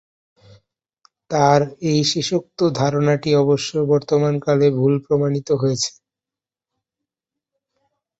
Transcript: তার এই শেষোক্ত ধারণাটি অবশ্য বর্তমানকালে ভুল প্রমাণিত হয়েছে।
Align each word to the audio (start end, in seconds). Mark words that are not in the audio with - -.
তার 1.31 1.59
এই 1.89 1.99
শেষোক্ত 2.11 2.59
ধারণাটি 2.79 3.29
অবশ্য 3.43 3.71
বর্তমানকালে 3.91 4.67
ভুল 4.77 4.93
প্রমাণিত 5.05 5.49
হয়েছে। 5.61 5.91